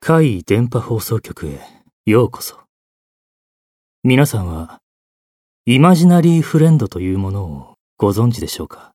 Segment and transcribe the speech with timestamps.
[0.00, 1.60] 海電波放送局へ
[2.06, 2.56] ようこそ。
[4.02, 4.78] 皆さんは、
[5.66, 8.92] イマジナリーフレンドというものをご存知でしょうか？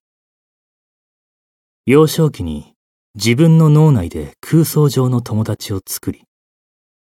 [1.86, 2.74] 幼少期に
[3.16, 6.24] 自分の脳内で空想上の友達を作り、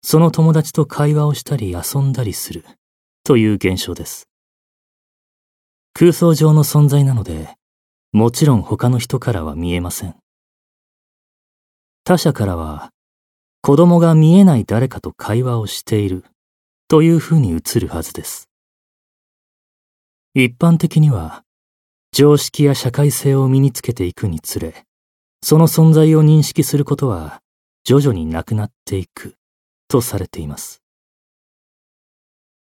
[0.02, 2.64] その友達と会話をしたり遊んだりする
[3.24, 4.28] という現象です。
[5.94, 7.56] 空想上の存在なので、
[8.12, 10.16] もちろん他の人からは見えません。
[12.04, 12.92] 他者からは
[13.62, 16.24] 子供が見えない誰かと会話をしている
[16.88, 18.50] というふうに映るはずです。
[20.34, 21.44] 一般的には、
[22.12, 24.86] 常識や社会性を身につけていくにつれ、
[25.44, 27.42] その存在を認識することは
[27.84, 29.36] 徐々になくなっていく
[29.88, 30.82] とされています。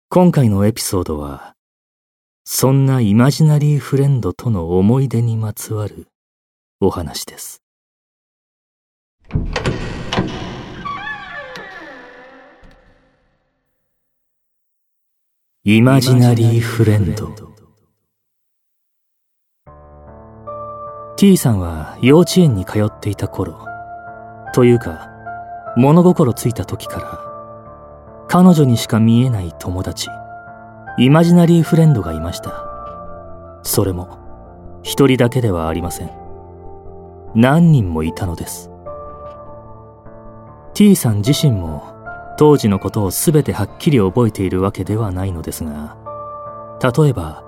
[0.08, 1.53] 今回のエピソードは、
[2.46, 6.08] そんなイマジナリーフレンドとの思い出にまつわる
[6.78, 7.62] お話です。
[15.64, 17.34] イマジナリーフレンド
[21.16, 23.64] T さんは幼稚園に通っていた頃
[24.52, 25.08] というか
[25.78, 30.10] 物心ついた時から彼女にしか見えない友達
[30.98, 32.64] イマジナリーフレンドがいました
[33.62, 34.18] それも
[34.82, 36.10] 一人だけではありません
[37.34, 38.70] 何人もいたのです
[40.74, 41.94] T さん自身も
[42.36, 45.96] 当時のことを全てはっきり覚えているわけではないのですが、
[46.82, 47.44] 例えば、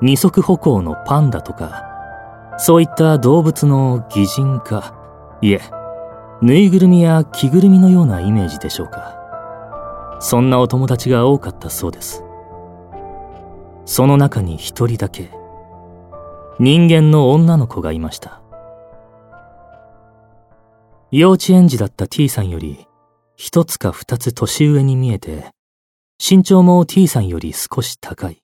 [0.00, 1.84] 二足歩行のパンダとか、
[2.58, 4.94] そういった動物の擬人化、
[5.42, 5.60] いえ、
[6.40, 9.16] ぬいぐるみや着ぐるみのようなイメージでしょうか。
[10.20, 12.24] そんなお友達が多かったそうです。
[13.84, 15.30] その中に一人だけ、
[16.58, 18.42] 人間の女の子がいました。
[21.10, 22.86] 幼稚園児だった T さんより
[23.36, 25.50] 一つか二つ年上に見えて、
[26.20, 28.42] 身長も T さんより少し高い。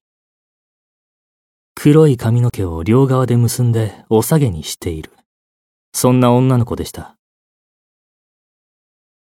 [1.75, 5.13] 黒い髪の毛を両側で結んでお下げにしている。
[5.93, 7.17] そんな女の子でした。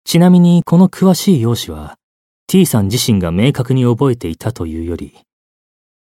[0.04, 1.96] ちなみにこの詳しい容姿は
[2.48, 5.16] T さん自身が明確に覚えていたというより、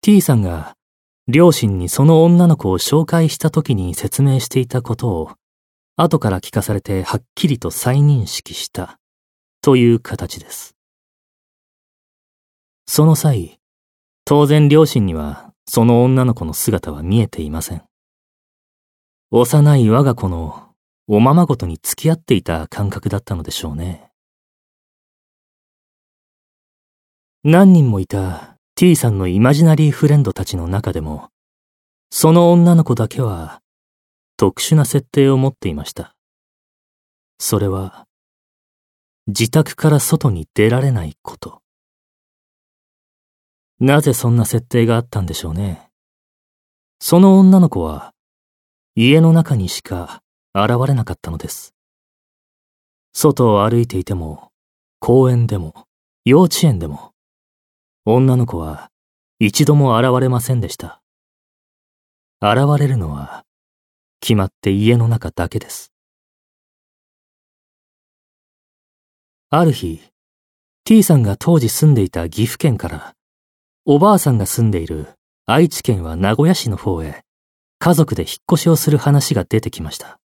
[0.03, 0.75] T さんが
[1.28, 5.31] 両親にその女の子を紹介した時に説明していたことを
[5.95, 8.97] 後から聞かされてはっきりと再認識した
[9.62, 10.75] という形です。
[12.88, 13.59] その際、
[14.25, 17.83] 当然両親にはその女の子の姿は見えていません。
[19.29, 20.73] 幼い我が子の
[21.07, 24.09] おままごとに付き合っていた感覚だったのでしょうね。
[27.44, 28.50] 何人もいた
[28.81, 31.30] T さんのイマジナリーフレンドたちの中でも、
[32.09, 33.62] その女の子だけは
[34.38, 36.16] 特殊な設定を持っていました。
[37.38, 38.08] それは、
[39.28, 41.62] 自宅から外に出られないこと。
[43.80, 45.92] なぜそんな設定があったんでしょうね。
[47.00, 48.16] その女の子は、
[48.96, 50.24] 家の中にしか
[50.56, 51.75] 現れなかったのです。
[53.13, 54.50] 外を歩いていても、
[55.00, 55.86] 公園でも、
[56.25, 57.10] 幼稚園でも、
[58.06, 58.89] 女の子は
[59.38, 61.03] 一度も現れませんでした。
[62.41, 63.45] 現れるのは、
[64.19, 65.94] 決まって家の中だけです。
[69.51, 70.01] ある日、
[70.84, 73.13] T さんが当時住んでいた岐阜県から、
[73.85, 75.09] おばあさんが住んでいる
[75.45, 77.22] 愛知県は名古屋市の方へ、
[77.78, 80.19] 家族で引っ越しをする話が出てきました。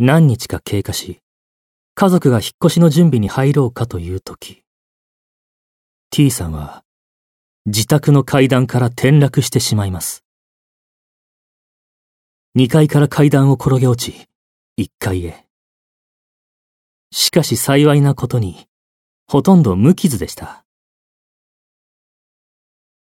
[0.00, 1.20] 何日か経過し、
[1.94, 4.64] 家族が引っ越しの準備に入ろうかという時、
[6.10, 6.84] T さんは
[7.66, 10.24] 自宅の階段から転落してしまいます。
[12.56, 14.26] 2階から階段を転げ落ち、
[14.80, 15.44] 1階へ。
[17.12, 18.66] しかし幸いなことに、
[19.28, 20.64] ほとんど無傷でした。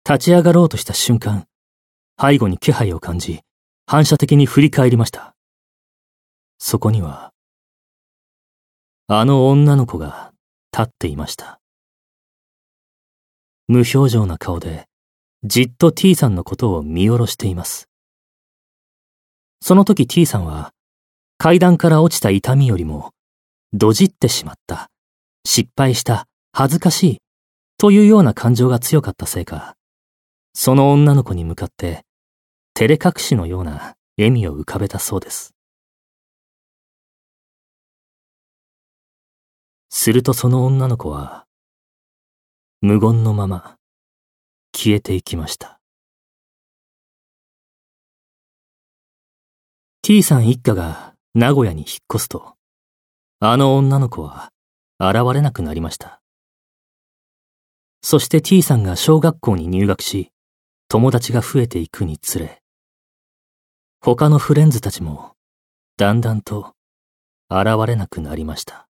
[0.09, 1.47] 立ち上がろうとした瞬間、
[2.21, 3.43] 背後に気配を感じ、
[3.87, 5.37] 反射的に振り返りました。
[6.59, 7.33] そこには、
[9.09, 10.33] あの女の子が
[10.73, 11.61] 立っていました。
[13.67, 14.87] 無表情な顔で、
[15.43, 17.89] じっと T さんのことを見下ろしています。
[19.63, 20.73] その時 T さんは、
[21.39, 23.13] 階段から落ちた痛みよりも、
[23.73, 24.91] どじってしまった、
[25.47, 27.19] 失敗した、恥ずかしい、
[27.79, 29.77] というような感情が強かったせいか、
[30.53, 32.05] その女の子に向かって、
[32.75, 35.55] 照れ隠しのような笑みを浮かべたそうです。
[39.91, 41.44] するとその女の子は、
[42.87, 43.77] 無言のまま
[44.77, 45.81] 消えていきました。
[50.03, 52.57] T さん一家が名古屋に引っ越すと、
[53.41, 54.51] あの女の子は
[55.01, 56.21] 現れなくなりました。
[58.03, 60.31] そして T さんが小学校に入学し、
[60.89, 62.61] 友達が増えていくにつれ、
[64.03, 65.33] 他のフレンズたちも
[65.97, 66.75] だんだんと
[67.49, 68.87] 現れなくなりました。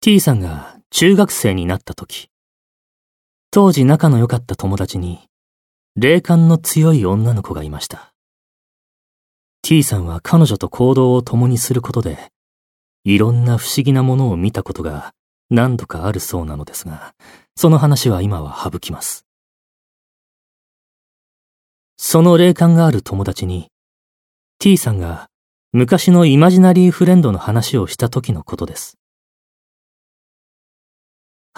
[0.00, 2.30] T さんが中学生になった時、
[3.50, 5.28] 当時仲の良かった友達に
[5.96, 8.12] 霊感の強い女の子がいました。
[9.62, 12.30] T さんは彼女と行動を共にすることで、
[13.04, 15.12] いろんな不思議なものを見たことが
[15.50, 17.14] 何度かあるそうなのですが、
[17.56, 19.26] その話は今は省きます。
[21.96, 23.68] その霊感がある友達に、
[24.60, 25.28] T さんが
[25.72, 28.98] 昔のイマジナリーフレンドの話をした時のことです。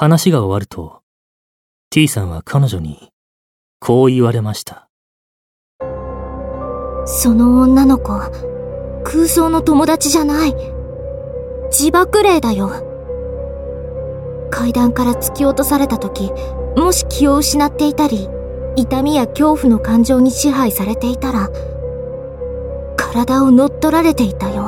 [0.01, 1.01] 話が終わると、
[1.91, 3.09] T さんは彼女に、
[3.81, 4.89] こう言われました。
[7.05, 8.13] その女の子、
[9.03, 10.55] 空想の友達じゃない。
[11.73, 12.71] 自爆霊だよ。
[14.53, 16.31] 階段から突き落とされた時、
[16.77, 18.29] もし気を失っていたり、
[18.77, 21.49] 痛みや恐怖の感情に支配されていたら、
[22.97, 24.68] 体を乗っ取られていたよ。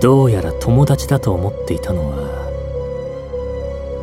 [0.00, 2.48] どうやら友達だと思っていたのは、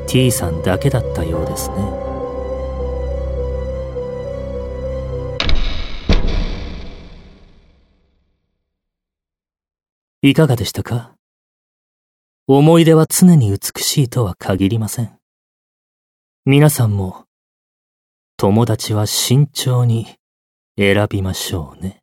[0.08, 1.76] T さんだけだったようですね。
[10.22, 11.16] いかがでしたか？
[12.48, 15.18] 思い出は常に美しいとは限りません。
[16.46, 17.26] 皆さんも、
[18.36, 20.18] 友達は慎重に
[20.78, 22.02] 選びましょうね。